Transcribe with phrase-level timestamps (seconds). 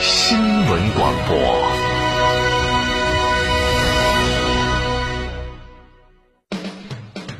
[0.00, 1.36] 新闻广播。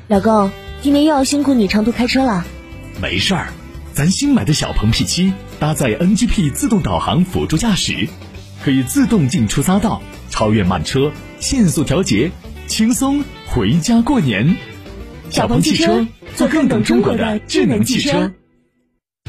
[0.09, 0.51] 老公，
[0.83, 2.45] 今天又要辛苦你长途开车了。
[3.01, 3.47] 没事儿，
[3.95, 8.09] 咱新买的小鹏 P7 搭载 NGP 自动导航辅助驾驶，
[8.63, 12.31] 可以自动进出匝道、超越慢车、限速调节，
[12.67, 14.57] 轻松回家过年。
[15.31, 18.33] 小鹏汽车，做更懂中国的智能汽车。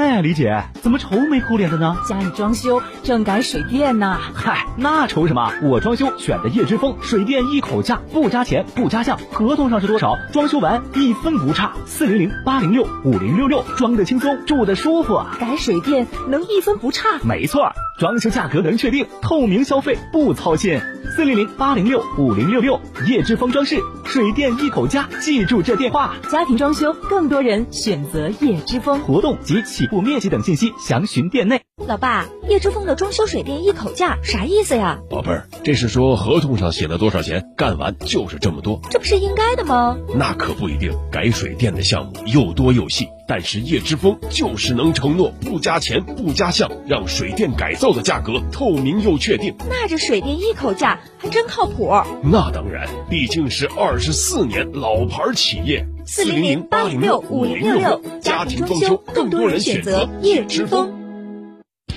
[0.00, 1.94] 哎，李姐，怎么愁眉苦脸的呢？
[2.08, 4.18] 家里装修正改水电呢。
[4.32, 5.52] 嗨，那愁什么？
[5.62, 11.72] 我装修选的业之风，水电一口价，不加钱不加项，合同上是多少，装修完一分不差。
[11.84, 15.22] 四零零八零六五零六六，装的轻松，住的舒服。
[15.38, 17.18] 改水电能一分不差？
[17.22, 20.80] 没错，装修价格能确定，透明消费不操心。
[21.14, 23.78] 四零零八零六五零六六，业之风装饰，
[24.10, 26.16] 水电一口价，记住这电话。
[26.32, 28.98] 家庭装修，更多人选择业之峰。
[28.98, 31.62] 活动及起步面积等信息详询店内。
[31.86, 35.00] 老爸，叶之峰的装修水电一口价啥意思呀？
[35.08, 38.80] 宝贝儿，这是说合同上写了多少钱，干完就是这么多。
[38.90, 39.96] 这不是应该的吗？
[40.14, 49.54] 那可不一定，改水电的项目又多又细，但是叶之峰就是能承诺不加钱不加项，让水电改造的价格透明又确定。
[49.68, 51.90] 那这水电一口价还真靠谱。
[52.22, 55.86] 那当然，毕竟是二十四年老牌企业。
[56.06, 60.99] 四零零八零六五零六六，家庭装修更多人选择叶之风。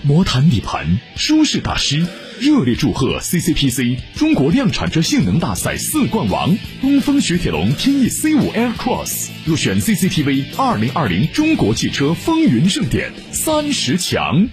[0.05, 2.05] 魔毯底盘，舒适大师，
[2.41, 14.49] 热烈祝贺 CCPC 中国量产车性能大赛四冠王东风雪铁龙天翼 C 五 Air Cross 入选 CCTV 二零二零中国汽车风云盛典三十强。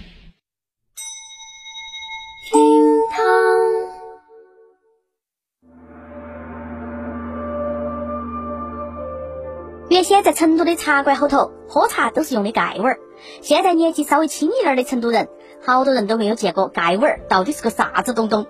[9.89, 12.97] 原先在成都的茶馆后头喝茶都是用的盖碗儿，
[13.41, 15.27] 现在年纪稍微轻一点的成都人，
[15.65, 18.47] 好多人都没有见过盖碗儿到底是个啥子东东。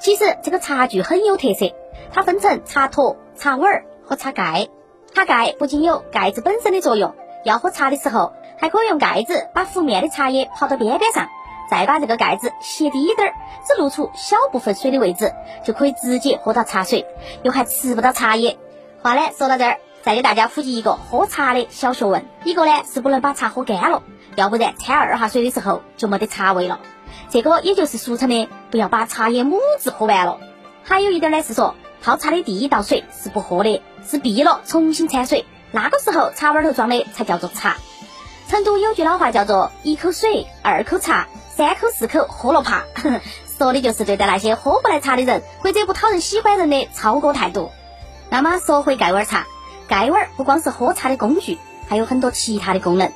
[0.00, 1.74] 其实这个茶具很有特色，
[2.12, 4.68] 它分成茶托、茶碗儿和茶盖。
[5.14, 7.14] 茶盖不仅有盖子本身的作用，
[7.44, 11.28] 要喝茶的时候还可以用盖子把浮面的茶叶泡到边边上，
[11.70, 13.34] 再把这个盖子斜低点儿，
[13.66, 15.32] 只露出小部分水的位置，
[15.64, 17.06] 就可以直接喝到茶水，
[17.42, 18.58] 又还吃不到茶叶。
[19.02, 19.78] 话呢说到这儿。
[20.06, 24.04] 再给大家普及一个喝茶的小学问：一个呢是不能把茶喝干了，
[24.36, 26.78] 要不然掺二哈水的时候就没得茶味了。
[27.28, 30.38] 这个也就是俗称的不要把茶叶母子喝完了。
[30.84, 37.76] 还有一点呢是说，泡茶的第一道水是不喝的，是闭了重新掺水，那个时候茶碗头装的才叫做茶。
[38.46, 42.84] 成都有句老话叫做“一口水，二口茶，三口四口喝了怕”，
[43.58, 47.72] 说的就是对待那些喝不来茶的人或者不讨人喜欢人的超哥态度。
[48.30, 49.48] 那么说回盖碗茶。
[49.88, 51.58] 盖碗不光是喝茶的工具，
[51.88, 53.12] 还有很多其他的功能。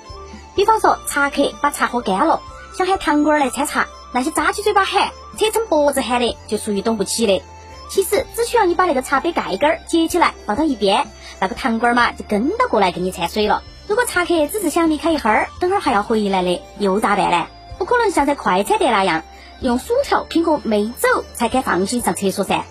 [0.54, 2.40] 比方说，茶客把茶喝干了，
[2.76, 7.42] 想喊堂倌儿来掺茶，那些扎起嘴巴喊、扯成脖子喊的，就属于懂不起的。
[7.88, 11.06] 其实只需要你把那个茶杯盖盖儿接起来放到一边，
[11.40, 13.62] 那个堂倌儿嘛就跟到过来给你掺水了。
[13.88, 17.46] 如果茶客只是想离开一会儿，等会儿还要回来的，又咋办呢？
[17.78, 19.22] 不可能像在快餐店那样
[19.60, 22.64] 用薯条拼个没走才敢放心上厕所噻。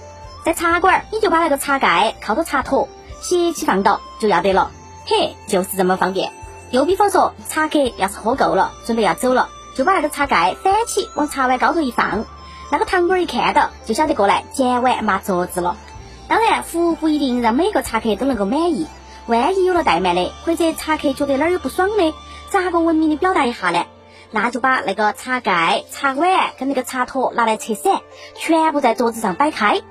[0.45, 2.87] 在茶馆儿，你就把那个茶盖靠到茶托。
[3.21, 4.71] 斜起放倒就要得了，
[5.05, 6.31] 嘿，就是这么方便。
[6.71, 12.25] 又比方说，茶客要是喝够了，准备要走了，就把那个茶盖翻起往茶碗高头一放，
[12.71, 15.77] 那个堂倌一看到就晓得过来捡碗抹桌子了。
[16.27, 18.87] 当然，服务不一定让每个茶客都能够满意，
[19.25, 22.13] 万一有了怠慢的，或者茶客觉得哪儿有不爽的，
[22.49, 23.85] 咋个文明的表达一下呢？
[24.31, 28.01] 那就把那个茶盖、茶碗跟那个茶托拿来拆散，
[28.35, 29.81] 全部在桌子上摆开。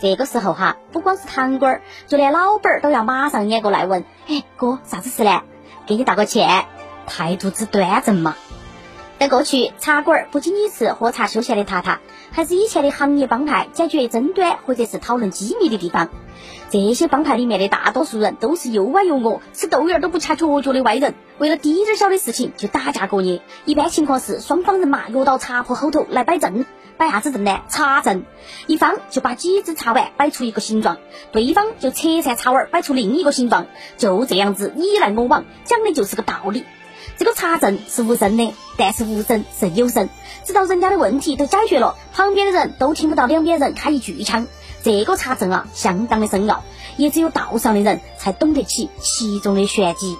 [0.00, 5.42] 这个时候哈，不光是堂倌儿，就连老板儿都要马上撵过来问：“哎，哥，啥子事呢？
[5.86, 6.66] 给你道个歉，
[7.06, 8.36] 态度之端正嘛。”
[9.18, 11.98] 在过去，茶馆儿不仅仅是喝茶休闲的榻榻，
[12.30, 16.08] 还是以前的行业帮派解决争端或者是讨论机密的地方。
[16.70, 26.64] 这些帮派里面的大多数人都是又歪又恶，吃豆芽都不掐脚脚的歪人，为了滴点儿小的事情就打架过夜，一般情况是双方人马约到茶铺后头来摆阵，
[26.98, 27.60] 摆啥子阵呢？
[27.68, 28.26] 插阵。
[28.66, 30.98] 一方就把几只茶碗摆出一个形状，
[31.32, 33.66] 对方就拆散茶碗摆出另一个形状，
[33.96, 36.64] 就这样子你来我往，讲的就是个道理。
[37.16, 40.08] 这个茶阵是无声的，但是无声胜有声，
[40.44, 44.46] 直到人家的问题都解决了，旁边的人都听不到两边人开一句枪。
[44.82, 46.62] 这个茶阵啊，相当的深奥，
[46.96, 50.16] 也只有道上的人才懂得起其中的玄机。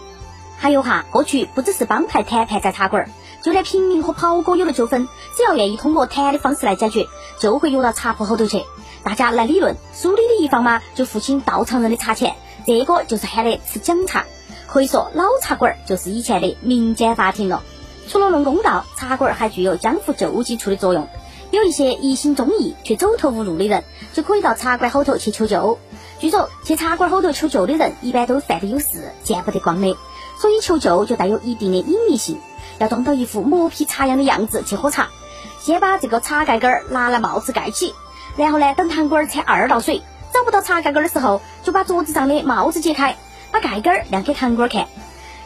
[0.58, 3.08] 还有哈，过去不只是帮派谈判在茶馆儿，
[3.48, 7.06] 就连平民和袍哥有了纠纷，只要愿意通过谈的方式来解决，
[7.38, 8.62] 就会约到茶铺后头去，
[9.02, 9.74] 大家来理论。
[9.94, 12.36] 输理的一方嘛，就付清到场人的茶钱，
[12.66, 14.26] 这个就是喊的吃奖茶。
[14.66, 17.62] 可以说，老茶馆就是以前的民间法庭了。
[18.06, 21.08] 除了论公道，茶馆还具有江湖救济处的作用。
[21.50, 25.78] 有一些一心忠义却走投无路的人，就可以到茶馆后头去求救。
[26.20, 29.96] 据说去茶馆后头求救的人，一般都犯的有事，见不得光的。
[30.38, 32.40] 所以求救就带有一定的隐秘性，
[32.78, 35.08] 要装到一副磨皮茶样的样子去喝茶。
[35.60, 37.94] 先把这个茶盖盖儿拿来帽子盖起，
[38.36, 40.02] 然后呢，等堂倌儿掺二道水，
[40.32, 43.16] 找不到茶盖盖儿的时候，就把桌子上的帽子揭开，
[43.50, 44.86] 把盖盖儿亮给堂倌儿看。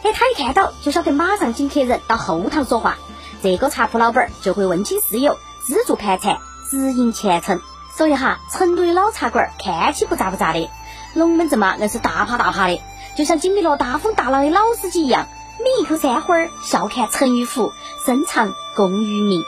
[0.03, 2.97] 哎，他一看到就晓得马上请客人到后堂说话，
[3.41, 6.37] 这个茶铺老板儿就会问清事由，资助盘缠，
[6.69, 7.59] 指引前程。
[7.95, 10.69] 所以哈，成都的老茶馆儿看起不咋不咋的，
[11.15, 12.79] 龙门阵嘛，硬是大趴大趴的。
[13.15, 15.27] 就像经历了大风大浪的老司机一样，
[15.59, 17.71] 抿一口山花儿，笑看沉鱼湖，
[18.05, 19.43] 深藏功与名。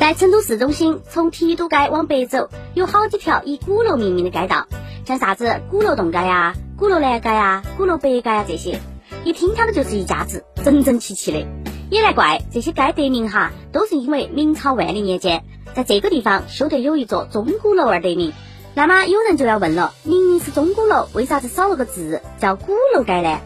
[0.00, 4.66] 在成都市中心，从提督街往北走，有好几条以鼓楼命名的街道，
[5.04, 8.80] 像啥子鼓楼东街呀、鼓楼南街呀、鼓楼北街呀这些，
[9.24, 11.46] 一听它们就是一家子，整整齐齐的。
[11.90, 15.44] 也难怪这些街得名哈，都是因为明朝万历年间。
[15.78, 18.32] 在这个地方修得有一座钟鼓楼而得名，
[18.74, 23.38] 那么有人就要问了：明明是钟鼓楼，为啥子少了个字叫鼓楼街呢？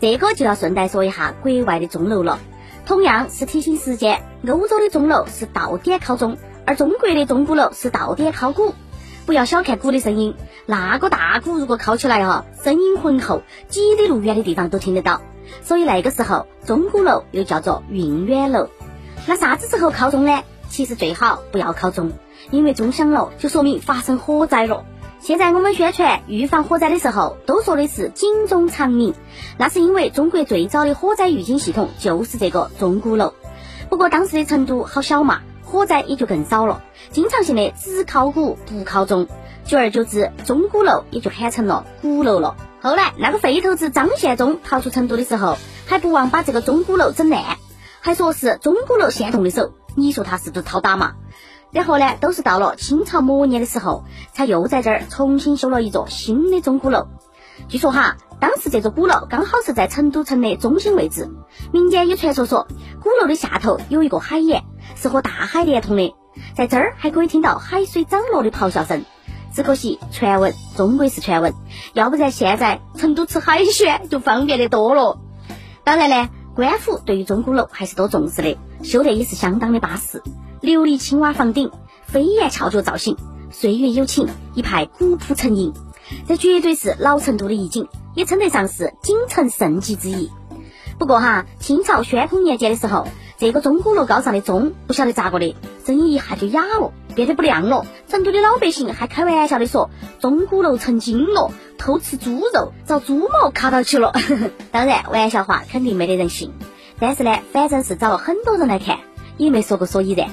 [0.00, 2.40] 这个就要顺带说一下国外的钟楼了。
[2.86, 8.74] 同样是提醒时间，欧洲的钟楼是到点敲钟，而中国的钟鼓楼是到点敲鼓。
[9.24, 10.34] 不要小看鼓的声音，
[10.66, 15.20] 那个大鼓如果敲起来哈，声音浑厚，几里路远的地方都听得到。
[15.62, 18.70] 所以那个时候，钟鼓楼又叫做运远楼。
[19.28, 20.42] 那啥子时候敲钟呢？
[20.68, 22.12] 其实最好不要靠钟，
[22.50, 24.84] 因为钟响了就说明发生火灾了。
[25.18, 29.14] 现在我们宣传预防火灾的时候，都说的是警钟长鸣，
[29.58, 33.32] 那是因为中国最早的火灾预警系统就是这个钟鼓楼。
[33.88, 39.26] 不过当时的成都好小嘛，火灾也就更少了，经常性的只靠鼓不靠钟，
[39.64, 42.54] 久而久之，钟鼓楼也就喊成了鼓楼了。
[42.80, 47.42] 后来那个废头子张献忠逃出成都的时候，还不忘把这个钟鼓楼整烂，
[48.00, 49.72] 还说是钟鼓楼先动的手。
[49.96, 51.14] 你说他是不是讨打嘛？
[51.72, 57.08] 然后呢，都是到了清朝末年的时候，才又在这儿重新修了一座新的钟鼓楼。
[57.68, 61.28] 据说哈，当时这座鼓楼刚好是在成都城的中心位置。
[61.72, 62.68] 民间有传说说，
[63.02, 64.64] 鼓楼的下头有一个海眼，
[64.94, 66.14] 是和大海连通的，
[66.54, 69.04] 在这儿还可以听到海水涨落的咆哮声。
[69.52, 71.54] 只可惜传闻终归是传闻，
[71.94, 75.18] 要不然现在成都吃海鲜就方便的多了。
[75.84, 76.28] 当然呢。
[76.56, 80.22] 官府对于钟鼓楼还是多重视的，修得也是相当的巴适。
[80.62, 81.70] 琉璃青瓦房顶，
[82.06, 83.18] 飞檐翘角造型，
[83.50, 85.74] 岁月有情，一派古朴沉吟。
[86.26, 90.30] 这绝对是老成都的一景，也称得上是京城盛极之一。
[90.98, 93.06] 不过哈，清朝宣统年间的时候，
[93.38, 97.84] 这个钟鼓楼高上的钟不晓得咋个的，声音一下就哑了，变得不亮了。
[98.08, 99.90] 成都的老百姓还开玩笑的说，
[100.20, 101.50] 钟鼓楼成精了。
[101.76, 104.14] 偷吃猪肉，遭猪毛卡到起了。
[104.72, 106.50] 当然，玩笑话肯定没得人信。
[106.98, 109.00] 但是呢，反正是找了很多人来看，
[109.36, 110.30] 也没说过所以然。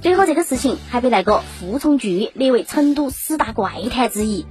[0.00, 4.46] 最后，这个事情还被那个傅从句列为成都十大怪谈之一。